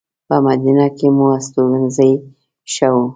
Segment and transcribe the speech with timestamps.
[0.27, 2.11] په مدینه کې مو استوګنځی
[2.73, 2.95] ښه و.